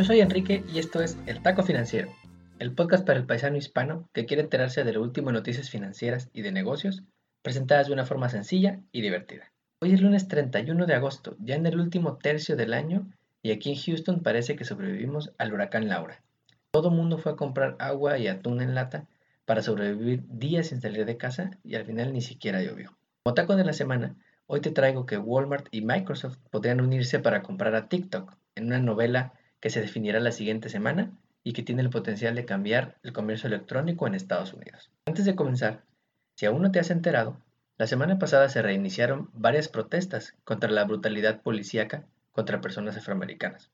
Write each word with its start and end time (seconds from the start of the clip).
Yo 0.00 0.06
soy 0.06 0.20
Enrique 0.20 0.64
y 0.72 0.78
esto 0.78 1.02
es 1.02 1.18
El 1.26 1.42
Taco 1.42 1.62
Financiero, 1.62 2.10
el 2.58 2.72
podcast 2.72 3.04
para 3.04 3.18
el 3.18 3.26
paisano 3.26 3.58
hispano 3.58 4.08
que 4.14 4.24
quiere 4.24 4.42
enterarse 4.42 4.82
de 4.82 4.94
lo 4.94 5.02
último 5.02 5.28
en 5.28 5.34
noticias 5.34 5.68
financieras 5.68 6.30
y 6.32 6.40
de 6.40 6.52
negocios, 6.52 7.02
presentadas 7.42 7.86
de 7.86 7.92
una 7.92 8.06
forma 8.06 8.30
sencilla 8.30 8.80
y 8.92 9.02
divertida. 9.02 9.52
Hoy 9.82 9.92
es 9.92 10.00
lunes 10.00 10.26
31 10.26 10.86
de 10.86 10.94
agosto, 10.94 11.36
ya 11.38 11.54
en 11.54 11.66
el 11.66 11.78
último 11.78 12.16
tercio 12.16 12.56
del 12.56 12.72
año, 12.72 13.12
y 13.42 13.50
aquí 13.50 13.72
en 13.72 13.76
Houston 13.76 14.22
parece 14.22 14.56
que 14.56 14.64
sobrevivimos 14.64 15.32
al 15.36 15.52
huracán 15.52 15.86
Laura. 15.90 16.22
Todo 16.70 16.90
mundo 16.90 17.18
fue 17.18 17.32
a 17.32 17.36
comprar 17.36 17.76
agua 17.78 18.16
y 18.16 18.26
atún 18.26 18.62
en 18.62 18.74
lata 18.74 19.06
para 19.44 19.60
sobrevivir 19.60 20.24
días 20.30 20.68
sin 20.68 20.80
salir 20.80 21.04
de 21.04 21.18
casa 21.18 21.50
y 21.62 21.74
al 21.74 21.84
final 21.84 22.14
ni 22.14 22.22
siquiera 22.22 22.62
llovió. 22.62 22.96
Como 23.22 23.34
taco 23.34 23.54
de 23.54 23.64
la 23.64 23.74
semana, 23.74 24.16
hoy 24.46 24.62
te 24.62 24.70
traigo 24.70 25.04
que 25.04 25.18
Walmart 25.18 25.68
y 25.70 25.82
Microsoft 25.82 26.38
podrían 26.50 26.80
unirse 26.80 27.18
para 27.18 27.42
comprar 27.42 27.74
a 27.74 27.90
TikTok 27.90 28.34
en 28.54 28.64
una 28.64 28.78
novela 28.78 29.34
que 29.60 29.70
se 29.70 29.80
definirá 29.80 30.20
la 30.20 30.32
siguiente 30.32 30.68
semana 30.68 31.12
y 31.42 31.52
que 31.52 31.62
tiene 31.62 31.82
el 31.82 31.90
potencial 31.90 32.34
de 32.34 32.44
cambiar 32.44 32.98
el 33.02 33.12
comercio 33.12 33.46
electrónico 33.46 34.06
en 34.06 34.14
Estados 34.14 34.52
Unidos. 34.52 34.90
Antes 35.06 35.24
de 35.24 35.36
comenzar, 35.36 35.84
si 36.34 36.46
aún 36.46 36.62
no 36.62 36.72
te 36.72 36.80
has 36.80 36.90
enterado, 36.90 37.40
la 37.76 37.86
semana 37.86 38.18
pasada 38.18 38.48
se 38.48 38.62
reiniciaron 38.62 39.30
varias 39.32 39.68
protestas 39.68 40.34
contra 40.44 40.70
la 40.70 40.84
brutalidad 40.84 41.42
policíaca 41.42 42.06
contra 42.32 42.60
personas 42.60 42.96
afroamericanas. 42.96 43.70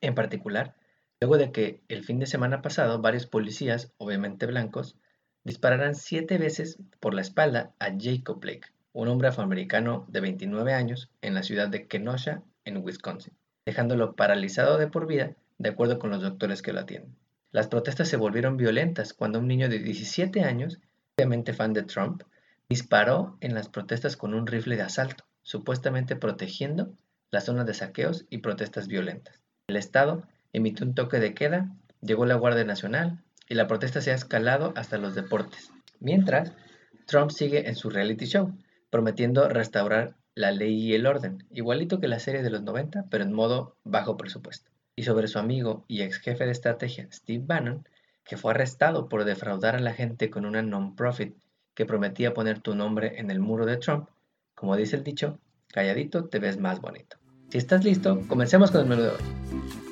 En 0.00 0.14
particular, 0.14 0.74
luego 1.20 1.38
de 1.38 1.52
que 1.52 1.82
el 1.88 2.04
fin 2.04 2.18
de 2.18 2.26
semana 2.26 2.62
pasado 2.62 3.00
varios 3.00 3.26
policías, 3.26 3.92
obviamente 3.96 4.46
blancos, 4.46 4.96
dispararan 5.44 5.94
siete 5.94 6.38
veces 6.38 6.78
por 7.00 7.14
la 7.14 7.20
espalda 7.20 7.74
a 7.78 7.90
Jacob 7.98 8.40
Blake, 8.40 8.68
un 8.92 9.08
hombre 9.08 9.28
afroamericano 9.28 10.04
de 10.08 10.20
29 10.20 10.72
años 10.72 11.10
en 11.22 11.34
la 11.34 11.42
ciudad 11.42 11.68
de 11.68 11.86
Kenosha, 11.86 12.42
en 12.64 12.78
Wisconsin 12.78 13.34
dejándolo 13.66 14.14
paralizado 14.14 14.78
de 14.78 14.88
por 14.88 15.06
vida, 15.06 15.34
de 15.58 15.70
acuerdo 15.70 15.98
con 15.98 16.10
los 16.10 16.22
doctores 16.22 16.62
que 16.62 16.72
lo 16.72 16.80
atienden. 16.80 17.16
Las 17.52 17.68
protestas 17.68 18.08
se 18.08 18.16
volvieron 18.16 18.56
violentas 18.56 19.12
cuando 19.12 19.38
un 19.38 19.46
niño 19.46 19.68
de 19.68 19.78
17 19.78 20.42
años, 20.42 20.80
obviamente 21.16 21.52
fan 21.52 21.72
de 21.72 21.84
Trump, 21.84 22.22
disparó 22.68 23.36
en 23.40 23.54
las 23.54 23.68
protestas 23.68 24.16
con 24.16 24.34
un 24.34 24.46
rifle 24.46 24.76
de 24.76 24.82
asalto, 24.82 25.24
supuestamente 25.42 26.16
protegiendo 26.16 26.92
la 27.30 27.40
zona 27.40 27.64
de 27.64 27.74
saqueos 27.74 28.26
y 28.30 28.38
protestas 28.38 28.88
violentas. 28.88 29.40
El 29.68 29.76
Estado 29.76 30.24
emitió 30.52 30.84
un 30.84 30.94
toque 30.94 31.20
de 31.20 31.34
queda, 31.34 31.70
llegó 32.00 32.26
la 32.26 32.34
Guardia 32.34 32.64
Nacional 32.64 33.22
y 33.48 33.54
la 33.54 33.66
protesta 33.66 34.00
se 34.00 34.10
ha 34.10 34.14
escalado 34.14 34.72
hasta 34.76 34.98
los 34.98 35.14
deportes. 35.14 35.70
Mientras, 36.00 36.52
Trump 37.06 37.30
sigue 37.30 37.68
en 37.68 37.76
su 37.76 37.90
reality 37.90 38.26
show, 38.26 38.56
prometiendo 38.90 39.48
restaurar 39.48 40.16
la 40.34 40.50
ley 40.50 40.74
y 40.74 40.94
el 40.94 41.06
orden, 41.06 41.44
igualito 41.50 42.00
que 42.00 42.08
la 42.08 42.18
serie 42.18 42.42
de 42.42 42.50
los 42.50 42.62
90, 42.62 43.06
pero 43.10 43.24
en 43.24 43.32
modo 43.32 43.76
bajo 43.84 44.16
presupuesto. 44.16 44.70
Y 44.96 45.04
sobre 45.04 45.28
su 45.28 45.38
amigo 45.38 45.84
y 45.88 46.02
ex 46.02 46.18
jefe 46.18 46.44
de 46.44 46.52
estrategia, 46.52 47.08
Steve 47.12 47.44
Bannon, 47.46 47.86
que 48.24 48.36
fue 48.36 48.52
arrestado 48.52 49.08
por 49.08 49.24
defraudar 49.24 49.76
a 49.76 49.80
la 49.80 49.92
gente 49.92 50.30
con 50.30 50.44
una 50.46 50.62
non-profit 50.62 51.36
que 51.74 51.86
prometía 51.86 52.34
poner 52.34 52.60
tu 52.60 52.74
nombre 52.74 53.18
en 53.18 53.30
el 53.30 53.40
muro 53.40 53.66
de 53.66 53.76
Trump, 53.76 54.08
como 54.54 54.76
dice 54.76 54.96
el 54.96 55.04
dicho, 55.04 55.38
calladito 55.68 56.26
te 56.26 56.38
ves 56.38 56.58
más 56.58 56.80
bonito. 56.80 57.16
Si 57.50 57.58
estás 57.58 57.84
listo, 57.84 58.20
comencemos 58.28 58.70
con 58.70 58.82
el 58.82 58.86
menú 58.86 59.02
de 59.02 59.08
hoy. 59.10 59.83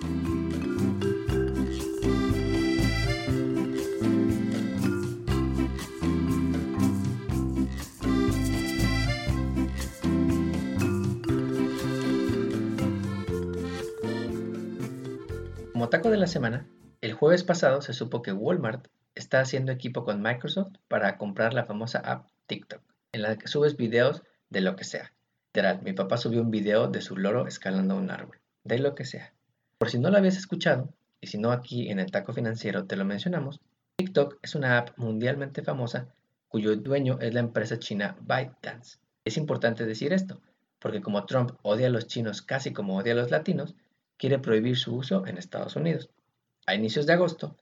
Como 15.73 15.89
taco 15.89 16.11
de 16.11 16.19
la 16.19 16.27
semana, 16.27 16.67
el 17.01 17.15
jueves 17.15 17.45
pasado 17.45 17.81
se 17.81 17.95
supo 17.95 18.21
que 18.21 18.35
Walmart 18.35 18.89
está 19.15 19.41
haciendo 19.41 19.73
equipo 19.73 20.05
con 20.05 20.21
Microsoft 20.21 20.75
para 20.87 21.17
comprar 21.17 21.55
la 21.55 21.65
famosa 21.65 21.99
app 22.01 22.29
TikTok, 22.47 22.83
en 23.13 23.23
la 23.23 23.39
que 23.39 23.49
subes 23.49 23.79
videos 23.79 24.23
de 24.51 24.61
lo 24.61 24.77
que 24.77 24.85
sea. 24.85 25.15
Literal, 25.47 25.81
mi 25.83 25.95
papá 25.95 26.19
subió 26.19 26.43
un 26.43 26.51
video 26.51 26.89
de 26.89 27.01
su 27.01 27.17
loro 27.17 27.47
escalando 27.47 27.97
un 27.97 28.11
árbol, 28.11 28.39
de 28.65 28.81
lo 28.81 28.95
que 28.95 29.07
sea. 29.07 29.33
Por 29.79 29.89
si 29.89 29.99
no 29.99 30.11
lo 30.11 30.19
habías 30.19 30.37
escuchado, 30.37 30.93
y 31.23 31.29
si 31.29 31.39
no 31.39 31.53
aquí 31.53 31.89
en 31.89 32.01
el 32.01 32.11
taco 32.11 32.35
financiero 32.35 32.85
te 32.85 32.97
lo 32.97 33.07
mencionamos, 33.07 33.59
TikTok 33.97 34.41
es 34.43 34.55
una 34.55 34.77
app 34.77 34.99
mundialmente 34.99 35.63
famosa 35.63 36.09
cuyo 36.49 36.77
dueño 36.77 37.19
es 37.23 37.33
la 37.33 37.41
empresa 37.41 37.79
china 37.79 38.15
ByteDance. 38.21 38.99
Es 39.25 39.39
importante 39.39 39.87
decir 39.87 40.13
esto, 40.13 40.39
porque 40.79 41.01
como 41.01 41.25
Trump 41.25 41.53
odia 41.63 41.87
a 41.87 41.91
los 41.91 42.09
chinos 42.09 42.43
casi 42.43 42.75
como 42.75 42.99
odia 42.99 43.15
a 43.15 43.17
los 43.17 43.31
latinos, 43.31 43.75
quiere 44.23 44.39
prohibir 44.39 44.79
su 44.79 44.95
uso 44.95 45.27
en 45.27 45.37
Estados 45.37 45.75
Unidos. 45.75 46.09
A 46.65 46.77
inicios 46.77 47.07
de 47.07 47.13
agosto, 47.13 47.57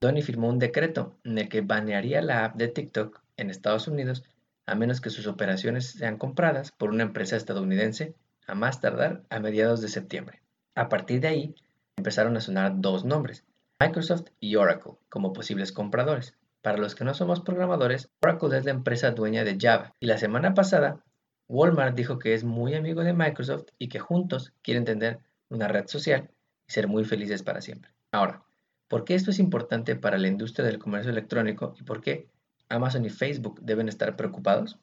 Donny 0.00 0.22
firmó 0.22 0.48
un 0.48 0.60
decreto 0.60 1.16
en 1.24 1.38
el 1.38 1.48
que 1.48 1.60
banearía 1.60 2.22
la 2.22 2.44
app 2.44 2.54
de 2.54 2.68
TikTok 2.68 3.20
en 3.36 3.50
Estados 3.50 3.88
Unidos 3.88 4.22
a 4.64 4.76
menos 4.76 5.00
que 5.00 5.10
sus 5.10 5.26
operaciones 5.26 5.86
sean 5.90 6.16
compradas 6.16 6.70
por 6.70 6.90
una 6.90 7.02
empresa 7.02 7.34
estadounidense 7.34 8.14
a 8.46 8.54
más 8.54 8.80
tardar 8.80 9.24
a 9.28 9.40
mediados 9.40 9.80
de 9.80 9.88
septiembre. 9.88 10.40
A 10.76 10.88
partir 10.88 11.20
de 11.20 11.26
ahí, 11.26 11.54
empezaron 11.96 12.36
a 12.36 12.40
sonar 12.40 12.74
dos 12.76 13.04
nombres, 13.04 13.42
Microsoft 13.80 14.28
y 14.38 14.54
Oracle, 14.54 14.92
como 15.08 15.32
posibles 15.32 15.72
compradores. 15.72 16.36
Para 16.62 16.78
los 16.78 16.94
que 16.94 17.02
no 17.02 17.14
somos 17.14 17.40
programadores, 17.40 18.08
Oracle 18.22 18.56
es 18.56 18.64
la 18.64 18.70
empresa 18.70 19.10
dueña 19.10 19.42
de 19.42 19.58
Java 19.60 19.92
y 19.98 20.06
la 20.06 20.18
semana 20.18 20.54
pasada 20.54 21.02
Walmart 21.48 21.96
dijo 21.96 22.20
que 22.20 22.34
es 22.34 22.44
muy 22.44 22.76
amigo 22.76 23.02
de 23.02 23.14
Microsoft 23.14 23.66
y 23.80 23.88
que 23.88 23.98
juntos 23.98 24.52
quieren 24.62 24.84
tener 24.84 25.18
una 25.48 25.68
red 25.68 25.86
social 25.86 26.30
y 26.68 26.72
ser 26.72 26.88
muy 26.88 27.04
felices 27.04 27.42
para 27.42 27.60
siempre. 27.60 27.90
Ahora, 28.12 28.42
¿por 28.88 29.04
qué 29.04 29.14
esto 29.14 29.30
es 29.30 29.38
importante 29.38 29.96
para 29.96 30.18
la 30.18 30.28
industria 30.28 30.66
del 30.66 30.78
comercio 30.78 31.10
electrónico 31.10 31.74
y 31.78 31.82
por 31.82 32.00
qué 32.00 32.28
Amazon 32.68 33.04
y 33.04 33.10
Facebook 33.10 33.60
deben 33.62 33.88
estar 33.88 34.16
preocupados? 34.16 34.74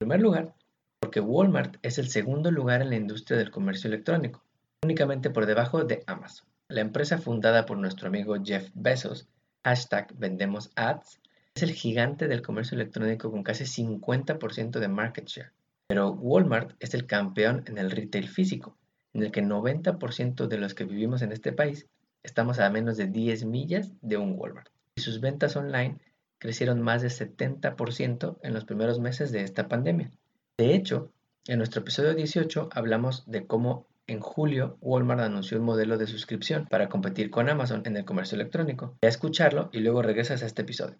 En 0.00 0.08
primer 0.08 0.20
lugar, 0.20 0.54
porque 1.00 1.20
Walmart 1.20 1.76
es 1.82 1.98
el 1.98 2.08
segundo 2.08 2.50
lugar 2.50 2.82
en 2.82 2.90
la 2.90 2.96
industria 2.96 3.38
del 3.38 3.50
comercio 3.50 3.88
electrónico, 3.88 4.44
únicamente 4.82 5.30
por 5.30 5.46
debajo 5.46 5.84
de 5.84 6.02
Amazon. 6.06 6.46
La 6.68 6.80
empresa 6.80 7.18
fundada 7.18 7.66
por 7.66 7.76
nuestro 7.76 8.08
amigo 8.08 8.34
Jeff 8.42 8.70
Bezos, 8.74 9.28
hashtag 9.64 10.14
vendemos 10.14 10.70
ads, 10.74 11.20
es 11.54 11.62
el 11.62 11.72
gigante 11.72 12.28
del 12.28 12.40
comercio 12.40 12.76
electrónico 12.76 13.30
con 13.30 13.42
casi 13.42 13.64
50% 13.64 14.78
de 14.78 14.88
market 14.88 15.26
share. 15.26 15.52
Pero 15.88 16.12
Walmart 16.12 16.74
es 16.80 16.94
el 16.94 17.06
campeón 17.06 17.64
en 17.66 17.78
el 17.78 17.90
retail 17.90 18.28
físico, 18.28 18.76
en 19.14 19.22
el 19.22 19.32
que 19.32 19.42
90% 19.42 20.46
de 20.46 20.58
los 20.58 20.74
que 20.74 20.84
vivimos 20.84 21.22
en 21.22 21.32
este 21.32 21.52
país 21.52 21.86
estamos 22.22 22.58
a 22.58 22.70
menos 22.70 22.96
de 22.96 23.06
10 23.06 23.44
millas 23.44 23.92
de 24.00 24.16
un 24.16 24.34
Walmart. 24.38 24.68
Y 24.94 25.00
sus 25.00 25.20
ventas 25.20 25.56
online 25.56 25.98
crecieron 26.38 26.80
más 26.80 27.02
de 27.02 27.08
70% 27.08 28.38
en 28.42 28.54
los 28.54 28.64
primeros 28.64 29.00
meses 29.00 29.32
de 29.32 29.42
esta 29.42 29.68
pandemia. 29.68 30.10
De 30.58 30.74
hecho, 30.74 31.12
en 31.46 31.58
nuestro 31.58 31.80
episodio 31.80 32.14
18 32.14 32.68
hablamos 32.72 33.24
de 33.26 33.46
cómo 33.46 33.86
en 34.06 34.20
julio 34.20 34.78
Walmart 34.80 35.20
anunció 35.20 35.58
un 35.58 35.64
modelo 35.64 35.96
de 35.98 36.06
suscripción 36.06 36.66
para 36.66 36.88
competir 36.88 37.30
con 37.30 37.48
Amazon 37.48 37.82
en 37.84 37.96
el 37.96 38.04
comercio 38.04 38.36
electrónico. 38.36 38.96
Ve 39.00 39.08
a 39.08 39.10
escucharlo 39.10 39.70
y 39.72 39.80
luego 39.80 40.02
regresas 40.02 40.42
a 40.42 40.46
este 40.46 40.62
episodio. 40.62 40.96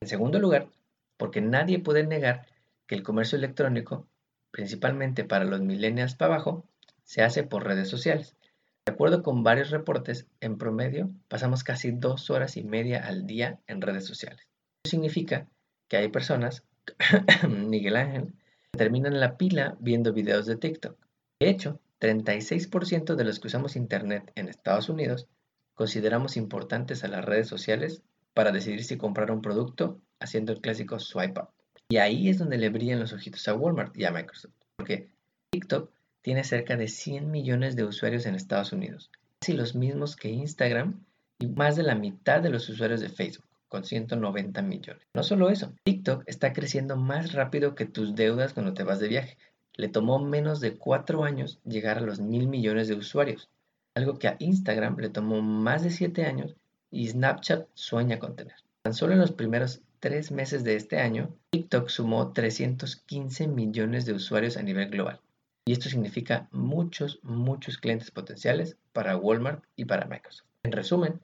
En 0.00 0.08
segundo 0.08 0.38
lugar, 0.38 0.68
porque 1.16 1.40
nadie 1.40 1.78
puede 1.78 2.06
negar 2.06 2.46
que 2.86 2.94
el 2.94 3.02
comercio 3.02 3.38
electrónico, 3.38 4.06
principalmente 4.50 5.24
para 5.24 5.44
los 5.44 5.60
millennials 5.60 6.14
para 6.14 6.34
abajo, 6.34 6.64
se 7.06 7.22
hace 7.22 7.44
por 7.44 7.64
redes 7.64 7.88
sociales. 7.88 8.36
De 8.84 8.92
acuerdo 8.92 9.22
con 9.22 9.42
varios 9.42 9.70
reportes, 9.70 10.26
en 10.40 10.58
promedio 10.58 11.10
pasamos 11.28 11.64
casi 11.64 11.92
dos 11.92 12.30
horas 12.30 12.56
y 12.56 12.64
media 12.64 13.06
al 13.06 13.26
día 13.26 13.58
en 13.66 13.80
redes 13.80 14.04
sociales. 14.04 14.46
Eso 14.84 14.90
significa 14.90 15.48
que 15.88 15.96
hay 15.96 16.08
personas, 16.08 16.64
Miguel 17.48 17.96
Ángel, 17.96 18.34
que 18.72 18.78
terminan 18.78 19.18
la 19.18 19.38
pila 19.38 19.76
viendo 19.80 20.12
videos 20.12 20.46
de 20.46 20.56
TikTok. 20.56 20.98
De 21.40 21.48
hecho, 21.48 21.80
36% 22.00 23.14
de 23.14 23.24
los 23.24 23.40
que 23.40 23.48
usamos 23.48 23.76
Internet 23.76 24.30
en 24.34 24.48
Estados 24.48 24.88
Unidos 24.88 25.28
consideramos 25.74 26.36
importantes 26.36 27.04
a 27.04 27.08
las 27.08 27.24
redes 27.24 27.48
sociales 27.48 28.02
para 28.34 28.52
decidir 28.52 28.84
si 28.84 28.96
comprar 28.96 29.30
un 29.30 29.42
producto 29.42 30.00
haciendo 30.20 30.52
el 30.52 30.60
clásico 30.60 30.98
swipe 30.98 31.40
up. 31.40 31.48
Y 31.88 31.98
ahí 31.98 32.28
es 32.28 32.38
donde 32.38 32.58
le 32.58 32.68
brillan 32.68 33.00
los 33.00 33.12
ojitos 33.12 33.46
a 33.48 33.54
Walmart 33.54 33.96
y 33.96 34.04
a 34.04 34.10
Microsoft, 34.10 34.54
porque 34.76 35.08
TikTok 35.50 35.90
tiene 36.26 36.42
cerca 36.42 36.76
de 36.76 36.88
100 36.88 37.30
millones 37.30 37.76
de 37.76 37.84
usuarios 37.84 38.26
en 38.26 38.34
Estados 38.34 38.72
Unidos, 38.72 39.12
casi 39.38 39.52
los 39.52 39.76
mismos 39.76 40.16
que 40.16 40.28
Instagram 40.28 41.04
y 41.38 41.46
más 41.46 41.76
de 41.76 41.84
la 41.84 41.94
mitad 41.94 42.40
de 42.40 42.50
los 42.50 42.68
usuarios 42.68 43.00
de 43.00 43.10
Facebook, 43.10 43.46
con 43.68 43.84
190 43.84 44.60
millones. 44.62 45.06
No 45.14 45.22
solo 45.22 45.50
eso, 45.50 45.72
TikTok 45.84 46.24
está 46.26 46.52
creciendo 46.52 46.96
más 46.96 47.32
rápido 47.32 47.76
que 47.76 47.86
tus 47.86 48.16
deudas 48.16 48.54
cuando 48.54 48.74
te 48.74 48.82
vas 48.82 48.98
de 48.98 49.06
viaje. 49.06 49.38
Le 49.74 49.86
tomó 49.86 50.18
menos 50.18 50.58
de 50.58 50.76
4 50.76 51.22
años 51.22 51.60
llegar 51.64 51.98
a 51.98 52.00
los 52.00 52.18
mil 52.18 52.48
millones 52.48 52.88
de 52.88 52.96
usuarios, 52.96 53.48
algo 53.94 54.18
que 54.18 54.26
a 54.26 54.34
Instagram 54.40 54.96
le 54.98 55.10
tomó 55.10 55.42
más 55.42 55.84
de 55.84 55.90
7 55.90 56.24
años 56.24 56.56
y 56.90 57.06
Snapchat 57.06 57.68
sueña 57.74 58.18
con 58.18 58.34
tener. 58.34 58.56
Tan 58.82 58.94
solo 58.94 59.12
en 59.12 59.20
los 59.20 59.30
primeros 59.30 59.80
3 60.00 60.32
meses 60.32 60.64
de 60.64 60.74
este 60.74 60.98
año, 60.98 61.36
TikTok 61.50 61.88
sumó 61.88 62.32
315 62.32 63.46
millones 63.46 64.06
de 64.06 64.12
usuarios 64.12 64.56
a 64.56 64.62
nivel 64.62 64.90
global. 64.90 65.20
Y 65.68 65.72
esto 65.72 65.88
significa 65.88 66.48
muchos, 66.52 67.18
muchos 67.24 67.76
clientes 67.78 68.12
potenciales 68.12 68.76
para 68.92 69.16
Walmart 69.16 69.64
y 69.74 69.84
para 69.84 70.06
Microsoft. 70.06 70.46
En 70.62 70.70
resumen, 70.70 71.20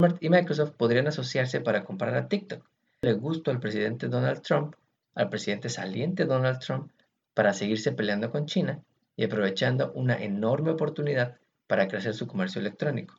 Walmart 0.00 0.20
y 0.20 0.30
Microsoft 0.30 0.72
podrían 0.72 1.06
asociarse 1.06 1.60
para 1.60 1.84
comprar 1.84 2.16
a 2.16 2.28
TikTok. 2.28 2.68
Le 3.02 3.12
gustó 3.12 3.52
al 3.52 3.60
presidente 3.60 4.08
Donald 4.08 4.42
Trump, 4.42 4.74
al 5.14 5.28
presidente 5.28 5.68
saliente 5.68 6.24
Donald 6.24 6.58
Trump, 6.58 6.90
para 7.34 7.54
seguirse 7.54 7.92
peleando 7.92 8.32
con 8.32 8.46
China 8.46 8.82
y 9.14 9.24
aprovechando 9.24 9.92
una 9.92 10.16
enorme 10.16 10.72
oportunidad 10.72 11.36
para 11.68 11.86
crecer 11.86 12.14
su 12.14 12.26
comercio 12.26 12.60
electrónico, 12.60 13.14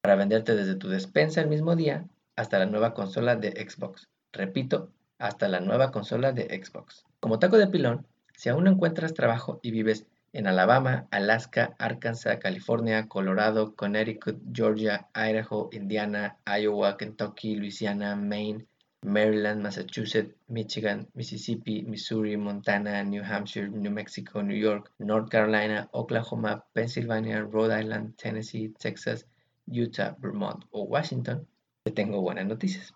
para 0.00 0.14
venderte 0.14 0.54
desde 0.54 0.76
tu 0.76 0.88
despensa 0.88 1.40
el 1.40 1.48
mismo 1.48 1.74
día 1.74 2.06
hasta 2.36 2.60
la 2.60 2.66
nueva 2.66 2.94
consola 2.94 3.34
de 3.34 3.50
Xbox. 3.50 4.08
Repito, 4.32 4.92
hasta 5.18 5.48
la 5.48 5.58
nueva 5.58 5.90
consola 5.90 6.30
de 6.30 6.44
Xbox. 6.62 7.04
Como 7.18 7.40
taco 7.40 7.58
de 7.58 7.66
pilón, 7.66 8.06
si 8.36 8.48
aún 8.48 8.64
no 8.64 8.70
encuentras 8.70 9.12
trabajo 9.12 9.58
y 9.62 9.72
vives 9.72 10.06
en 10.32 10.46
Alabama, 10.46 11.08
Alaska, 11.10 11.74
Arkansas, 11.78 12.38
California, 12.38 13.08
Colorado, 13.08 13.74
Connecticut, 13.74 14.40
Georgia, 14.52 15.08
Idaho, 15.14 15.68
Indiana, 15.72 16.38
Iowa, 16.46 16.96
Kentucky, 16.96 17.56
Louisiana, 17.56 18.14
Maine, 18.14 18.66
Maryland, 19.02 19.62
Massachusetts, 19.62 20.34
Michigan, 20.48 21.08
Mississippi, 21.14 21.82
Missouri, 21.82 22.36
Montana, 22.36 23.02
New 23.02 23.22
Hampshire, 23.22 23.68
New 23.68 23.90
Mexico, 23.90 24.42
New 24.42 24.56
York, 24.56 24.92
North 24.98 25.30
Carolina, 25.30 25.88
Oklahoma, 25.92 26.64
Pennsylvania, 26.74 27.42
Rhode 27.42 27.80
Island, 27.80 28.16
Tennessee, 28.16 28.74
Texas, 28.78 29.26
Utah, 29.66 30.14
Vermont 30.18 30.64
o 30.70 30.82
Washington, 30.82 31.46
te 31.82 31.92
tengo 31.92 32.20
buenas 32.20 32.46
noticias. 32.46 32.92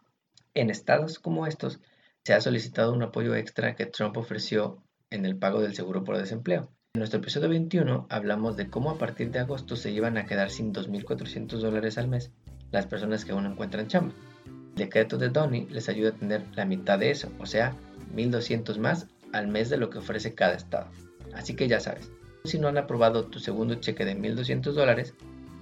En 0.55 0.71
estados 0.71 1.19
como 1.19 1.47
estos, 1.47 1.81
se 2.23 2.35
ha 2.35 2.41
solicitado 2.41 2.93
un 2.93 3.03
apoyo 3.03 3.35
extra 3.35 3.75
que 3.75 3.87
Trump 3.87 4.17
ofreció 4.17 4.83
en 5.11 5.25
el 5.25 5.39
pago 5.39 5.61
del 5.61 5.75
seguro 5.75 6.05
por 6.05 6.19
desempleo. 6.19 6.74
En 6.97 7.01
nuestro 7.01 7.19
episodio 7.19 7.49
21 7.49 8.07
hablamos 8.09 8.57
de 8.57 8.71
cómo 8.71 8.89
a 8.89 8.99
partir 8.99 9.33
de 9.33 9.41
agosto 9.41 9.75
se 9.75 9.91
iban 9.91 10.17
a 10.17 10.27
quedar 10.27 10.49
sin 10.51 10.73
2.400 10.73 11.59
dólares 11.59 11.99
al 11.99 12.07
mes 12.07 12.31
las 12.71 12.87
personas 12.87 13.25
que 13.25 13.33
aún 13.33 13.47
encuentran 13.47 13.89
chamba. 13.89 14.15
El 14.47 14.75
decreto 14.77 15.19
de 15.19 15.29
Donny 15.29 15.67
les 15.71 15.89
ayuda 15.89 16.11
a 16.11 16.15
tener 16.15 16.45
la 16.55 16.65
mitad 16.65 17.01
de 17.01 17.11
eso, 17.11 17.33
o 17.41 17.47
sea, 17.47 17.75
1.200 18.15 18.79
más 18.79 19.09
al 19.33 19.49
mes 19.49 19.71
de 19.71 19.77
lo 19.77 19.91
que 19.91 19.99
ofrece 19.99 20.37
cada 20.37 20.55
estado. 20.55 20.87
Así 21.35 21.57
que 21.57 21.67
ya 21.67 21.81
sabes, 21.81 22.13
si 22.45 22.61
no 22.61 22.69
han 22.69 22.79
aprobado 22.79 23.25
tu 23.25 23.41
segundo 23.41 23.75
cheque 23.75 24.05
de 24.05 24.17
1.200 24.17 24.71
dólares, 24.71 25.15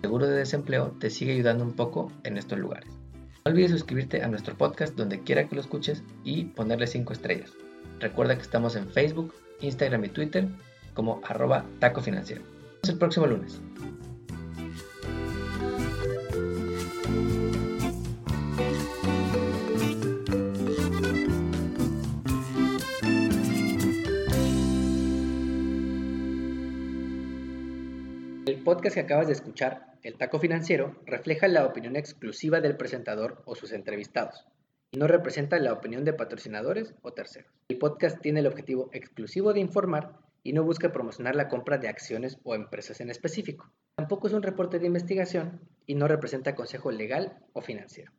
seguro 0.03 0.27
de 0.27 0.37
desempleo 0.37 0.95
te 1.01 1.09
sigue 1.09 1.33
ayudando 1.33 1.65
un 1.65 1.73
poco 1.73 2.13
en 2.25 2.37
estos 2.37 2.59
lugares. 2.59 2.93
No 3.47 3.53
olvides 3.53 3.71
suscribirte 3.71 4.23
a 4.23 4.29
nuestro 4.29 4.55
podcast 4.59 4.97
donde 4.97 5.23
quiera 5.23 5.49
que 5.49 5.55
lo 5.55 5.63
escuches 5.63 6.03
y 6.25 6.45
ponerle 6.45 6.87
5 6.87 7.11
estrellas. 7.15 7.55
Recuerda 8.01 8.37
que 8.37 8.43
estamos 8.43 8.77
en 8.77 8.91
Facebook, 8.91 9.33
Instagram 9.63 10.05
y 10.05 10.09
Twitter 10.11 10.49
como 10.95 11.21
arroba 11.25 11.65
taco 11.79 12.01
financiero. 12.01 12.43
El 12.89 12.99
próximo 12.99 13.27
lunes. 13.27 13.61
El 28.47 28.65
podcast 28.65 28.95
que 28.95 29.01
acabas 29.01 29.29
de 29.29 29.33
escuchar 29.33 29.93
el 30.03 30.17
taco 30.17 30.41
financiero 30.41 30.97
refleja 31.07 31.47
la 31.47 31.65
opinión 31.65 31.95
exclusiva 31.95 32.61
del 32.61 32.77
presentador 32.77 33.43
o 33.45 33.55
sus 33.55 33.73
entrevistados 33.73 34.47
y 34.91 34.99
no 34.99 35.07
representa 35.07 35.59
la 35.59 35.73
opinión 35.73 36.05
de 36.05 36.13
patrocinadores 36.13 36.95
o 37.03 37.13
terceros. 37.13 37.51
El 37.69 37.79
podcast 37.79 38.21
tiene 38.21 38.41
el 38.41 38.47
objetivo 38.47 38.91
exclusivo 38.93 39.53
de 39.53 39.61
informar 39.61 40.19
y 40.43 40.53
no 40.53 40.65
busca 40.65 40.93
promocionar 40.93 41.37
la 41.37 41.49
compra 41.49 41.79
de 41.79 41.89
acciones 41.89 42.39
o 42.43 42.55
empresas 42.55 43.01
en 43.01 43.11
específico. 43.11 43.71
Tampoco 43.95 44.27
es 44.27 44.33
un 44.33 44.43
reporte 44.43 44.79
de 44.79 44.87
investigación 44.87 45.61
y 45.87 45.95
no 45.95 46.09
representa 46.09 46.55
consejo 46.55 46.91
legal 46.91 47.39
o 47.53 47.61
financiero. 47.61 48.13